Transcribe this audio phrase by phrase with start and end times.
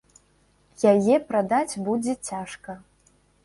[0.93, 2.79] Яе прадаць будзе цяжка.